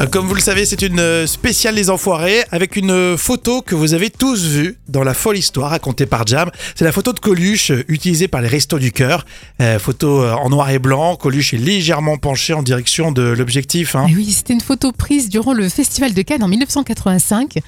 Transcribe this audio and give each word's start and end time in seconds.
Euh, 0.00 0.06
Comme 0.06 0.26
vous 0.26 0.34
le 0.34 0.40
savez, 0.40 0.64
c'est 0.64 0.82
une 0.82 0.98
euh, 0.98 1.26
spéciale 1.26 1.76
Les 1.76 1.88
Enfoirés 1.88 2.42
avec 2.50 2.74
une 2.74 2.90
euh, 2.90 3.16
photo 3.16 3.62
que 3.62 3.76
vous 3.76 3.94
avez 3.94 4.10
tous 4.10 4.44
vue 4.44 4.76
dans 4.88 5.04
la 5.04 5.14
folle 5.14 5.38
histoire 5.38 5.70
racontée 5.70 6.06
par 6.06 6.26
Jam. 6.26 6.50
C'est 6.74 6.84
la 6.84 6.90
photo 6.90 7.12
de 7.12 7.20
Coluche 7.20 7.70
utilisée 7.86 8.26
par 8.26 8.40
les 8.40 8.48
Restos 8.48 8.80
du 8.80 8.90
Cœur. 8.90 9.24
Euh, 9.60 9.78
photo 9.78 10.26
en 10.26 10.48
noir 10.50 10.70
et 10.70 10.80
blanc. 10.80 11.14
Coluche 11.14 11.54
est 11.54 11.58
légèrement 11.58 12.16
penché 12.18 12.54
en 12.54 12.62
direction 12.64 13.12
de 13.12 13.22
l'objectif. 13.22 13.94
hein. 13.94 14.06
Et 14.08 14.16
oui, 14.16 14.32
c'était 14.32 14.52
une 14.54 14.60
photo 14.60 14.90
prise 14.90 15.28
durant 15.28 15.52
le 15.52 15.68
Festival 15.68 16.12
de 16.12 16.22
Cannes 16.22 16.42
en 16.42 16.48
1985. 16.48 17.58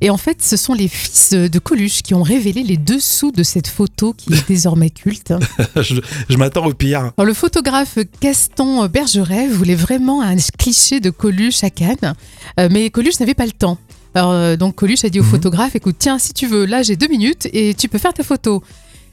Et 0.00 0.10
en 0.10 0.16
fait, 0.16 0.42
ce 0.42 0.56
sont 0.56 0.74
les 0.74 0.88
fils 0.88 1.30
de 1.30 1.58
Coluche 1.60 2.02
qui 2.02 2.14
ont 2.14 2.22
révélé 2.22 2.64
les 2.64 2.76
dessous 2.78 3.30
de 3.30 3.44
cette 3.44 3.68
photo 3.68 4.12
qui 4.12 4.32
est 4.34 4.44
désormais 4.48 4.90
culte. 4.90 5.34
je 5.76 6.00
je 6.28 6.36
m'attends 6.36 6.66
au 6.66 6.74
pire. 6.74 7.12
Alors, 7.16 7.26
le 7.26 7.34
photographe 7.34 7.98
Gaston 8.20 8.86
Bergeret 8.86 9.46
voulait 9.46 9.76
vraiment 9.76 10.20
un 10.22 10.36
cliché 10.66 10.98
de 10.98 11.10
Coluche 11.10 11.62
à 11.62 11.70
Cannes, 11.70 12.14
euh, 12.58 12.68
mais 12.72 12.90
Coluche 12.90 13.20
n'avait 13.20 13.34
pas 13.34 13.46
le 13.46 13.52
temps. 13.52 13.78
Alors, 14.14 14.32
euh, 14.32 14.56
donc 14.56 14.74
Coluche 14.74 15.04
a 15.04 15.08
dit 15.08 15.20
au 15.20 15.22
Mhm. 15.22 15.30
photographe, 15.30 15.76
écoute, 15.76 15.94
tiens, 15.96 16.18
si 16.18 16.32
tu 16.32 16.48
veux, 16.48 16.64
là 16.66 16.82
j'ai 16.82 16.96
deux 16.96 17.06
minutes 17.06 17.46
et 17.52 17.72
tu 17.74 17.88
peux 17.88 17.98
faire 17.98 18.12
ta 18.12 18.24
photo. 18.24 18.64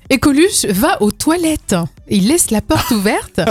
Et 0.09 0.17
Coluche 0.17 0.65
va 0.65 0.99
aux 1.03 1.11
toilettes. 1.11 1.75
Il 2.13 2.27
laisse 2.27 2.51
la 2.51 2.61
porte 2.61 2.91
ouverte. 2.91 3.41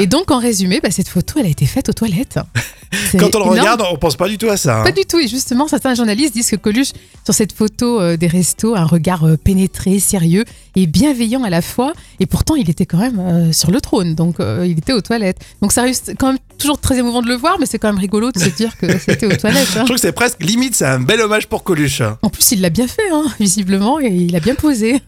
Et 0.00 0.06
donc, 0.06 0.32
en 0.32 0.38
résumé, 0.40 0.80
bah, 0.82 0.90
cette 0.90 1.08
photo, 1.08 1.34
elle 1.38 1.46
a 1.46 1.48
été 1.48 1.66
faite 1.66 1.88
aux 1.88 1.92
toilettes. 1.92 2.40
Quand 3.18 3.34
on 3.36 3.38
le 3.38 3.50
regarde, 3.50 3.82
on 3.92 3.96
pense 3.96 4.16
pas 4.16 4.28
du 4.28 4.38
tout 4.38 4.48
à 4.48 4.56
ça. 4.56 4.80
hein. 4.80 4.84
Pas 4.84 4.92
du 4.92 5.04
tout. 5.04 5.20
Et 5.20 5.28
justement, 5.28 5.68
certains 5.68 5.94
journalistes 5.94 6.34
disent 6.34 6.50
que 6.50 6.56
Coluche, 6.56 6.92
sur 7.24 7.32
cette 7.32 7.52
photo 7.52 8.00
euh, 8.00 8.16
des 8.16 8.26
restos, 8.26 8.74
a 8.74 8.80
un 8.80 8.86
regard 8.86 9.24
euh, 9.24 9.36
pénétré, 9.36 10.00
sérieux 10.00 10.44
et 10.74 10.86
bienveillant 10.88 11.44
à 11.44 11.50
la 11.50 11.62
fois. 11.62 11.92
Et 12.18 12.26
pourtant, 12.26 12.56
il 12.56 12.68
était 12.68 12.86
quand 12.86 12.98
même 12.98 13.20
euh, 13.20 13.52
sur 13.52 13.70
le 13.70 13.80
trône. 13.80 14.16
Donc, 14.16 14.36
il 14.40 14.78
était 14.78 14.92
aux 14.92 15.00
toilettes. 15.00 15.38
Donc, 15.62 15.72
ça 15.72 15.82
reste 15.82 16.14
quand 16.18 16.28
même 16.28 16.38
toujours 16.58 16.80
très 16.80 16.98
émouvant 16.98 17.22
de 17.22 17.28
le 17.28 17.36
voir, 17.36 17.58
mais 17.60 17.66
c'est 17.66 17.78
quand 17.78 17.88
même 17.88 18.00
rigolo 18.00 18.32
de 18.32 18.38
se 18.40 18.48
dire 18.48 18.76
que 18.76 18.98
c'était 19.06 19.26
aux 19.26 19.36
toilettes. 19.36 19.68
Je 19.72 19.78
hein. 19.78 19.84
trouve 19.84 19.96
que 19.96 20.02
c'est 20.02 20.12
presque 20.12 20.42
limite, 20.42 20.74
c'est 20.74 20.86
un 20.86 20.98
bel 20.98 21.20
hommage 21.20 21.46
pour 21.46 21.62
Coluche. 21.62 22.02
En 22.22 22.30
plus, 22.30 22.50
il 22.50 22.62
l'a 22.62 22.70
bien 22.70 22.88
fait, 22.88 23.10
hein, 23.12 23.26
visiblement, 23.38 24.00
et 24.00 24.08
il 24.08 24.34
a 24.34 24.40
bien 24.40 24.56
posé. 24.56 25.00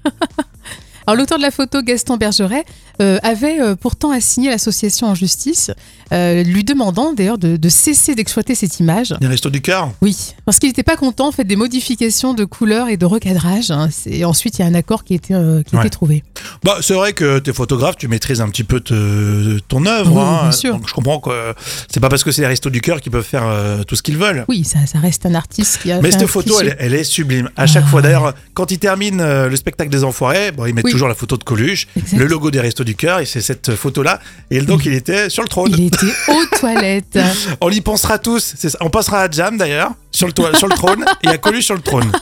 Alors, 1.06 1.18
l'auteur 1.18 1.38
de 1.38 1.42
la 1.42 1.50
photo, 1.50 1.82
Gaston 1.82 2.18
Bergeret, 2.18 2.64
euh, 3.00 3.18
avait 3.22 3.60
euh, 3.60 3.74
pourtant 3.76 4.10
assigné 4.10 4.50
l'association 4.50 5.06
en 5.08 5.14
justice, 5.14 5.70
euh, 6.12 6.42
lui 6.42 6.64
demandant 6.64 7.12
d'ailleurs 7.12 7.38
de, 7.38 7.56
de 7.56 7.68
cesser 7.68 8.14
d'exploiter 8.14 8.54
cette 8.54 8.78
image. 8.80 9.14
Les 9.20 9.26
Restos 9.26 9.50
du 9.50 9.60
Cœur? 9.60 9.92
Oui, 10.02 10.34
parce 10.44 10.58
qu'il 10.58 10.68
n'était 10.68 10.82
pas 10.82 10.96
content 10.96 11.28
en 11.28 11.32
fait 11.32 11.44
des 11.44 11.56
modifications 11.56 12.34
de 12.34 12.44
couleurs 12.44 12.88
et 12.88 12.96
de 12.96 13.06
recadrage. 13.06 13.70
hein. 13.70 13.88
C'est- 13.90 14.24
Ensuite, 14.24 14.58
il 14.58 14.62
y 14.62 14.64
a 14.64 14.68
un 14.68 14.74
accord 14.74 15.04
qui 15.04 15.14
a 15.14 15.16
été, 15.16 15.34
euh, 15.34 15.62
qui 15.62 15.74
a 15.74 15.78
Ouais. 15.78 15.84
été 15.86 15.90
trouvé. 15.90 16.22
Bah, 16.64 16.78
c'est 16.80 16.94
vrai 16.94 17.12
que 17.12 17.38
t'es 17.38 17.52
photographe, 17.52 17.96
tu 17.96 18.08
maîtrises 18.08 18.40
un 18.40 18.48
petit 18.48 18.64
peu 18.64 18.80
te- 18.80 19.58
ton 19.68 19.86
œuvre. 19.86 20.12
Oui, 20.14 20.22
hein. 20.22 20.38
bien 20.42 20.52
sûr. 20.52 20.72
Donc 20.74 20.88
je 20.88 20.94
comprends 20.94 21.20
que 21.20 21.54
c'est 21.92 22.00
pas 22.00 22.08
parce 22.08 22.24
que 22.24 22.32
c'est 22.32 22.42
les 22.42 22.48
Restos 22.48 22.70
du 22.70 22.80
Cœur 22.80 23.00
qu'ils 23.00 23.12
peuvent 23.12 23.24
faire 23.24 23.44
euh, 23.46 23.82
tout 23.84 23.96
ce 23.96 24.02
qu'ils 24.02 24.16
veulent. 24.16 24.44
Oui, 24.48 24.64
ça, 24.64 24.78
ça 24.86 24.98
reste 24.98 25.26
un 25.26 25.34
artiste 25.34 25.80
qui 25.82 25.90
a. 25.92 26.00
Mais 26.00 26.10
cette 26.10 26.26
photo, 26.26 26.60
elle, 26.60 26.68
est- 26.68 26.76
elle 26.78 26.94
est 26.94 27.04
sublime. 27.04 27.50
À 27.56 27.66
chaque 27.66 27.84
Ah, 27.86 27.90
fois, 27.90 28.02
d'ailleurs, 28.02 28.34
quand 28.54 28.70
ils 28.70 28.78
terminent 28.78 29.22
euh, 29.22 29.48
le 29.48 29.56
spectacle 29.56 29.90
des 29.90 30.04
Enfoirés, 30.04 30.50
bon, 30.52 30.66
ils 30.66 30.74
mettent 30.74 30.84
Oui. 30.84 30.92
toujours 30.92 31.08
la 31.08 31.14
photo 31.14 31.36
de 31.36 31.44
Coluche, 31.44 31.88
Exact. 31.96 32.18
le 32.18 32.26
logo 32.26 32.50
des 32.50 32.60
Restos 32.60 32.84
du 32.84 32.94
Cœur, 32.94 33.20
et 33.20 33.26
c'est 33.26 33.40
cette 33.40 33.74
photo-là. 33.74 34.20
Et 34.50 34.60
donc, 34.60 34.84
il 34.86 34.94
était 34.94 35.28
sur 35.30 35.42
le 35.42 35.48
trône. 35.48 35.70
Il 35.76 35.86
était 35.86 36.06
aux 36.28 36.44
toilettes. 36.58 37.18
On 37.60 37.70
y 37.70 37.80
pensera 37.80 38.18
tous. 38.18 38.54
ça. 38.56 38.68
On 38.80 38.90
passera 38.90 39.22
à 39.22 39.30
Jam, 39.30 39.56
d'ailleurs, 39.56 39.92
sur 40.12 40.26
le, 40.26 40.32
sur 40.56 40.66
le 40.68 40.74
trône, 40.74 41.04
et 41.22 41.28
à 41.28 41.38
Coluche 41.38 41.64
sur 41.66 41.74
le 41.74 41.82
trône. 41.82 42.10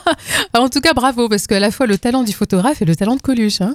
En 0.54 0.68
tout 0.68 0.80
cas, 0.80 0.92
bravo, 0.92 1.28
parce 1.28 1.46
qu'à 1.46 1.60
la 1.60 1.70
fois 1.70 1.86
le 1.86 1.96
talent 1.98 2.22
du 2.24 2.32
photographe 2.32 2.82
et 2.82 2.84
le 2.84 2.96
talent 2.96 3.16
de 3.16 3.20
Coluche. 3.22 3.60
hein. 3.60 3.74